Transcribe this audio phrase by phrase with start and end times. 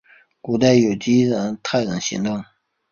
[0.41, 1.29] 古代有斯基
[1.61, 2.43] 泰人活动。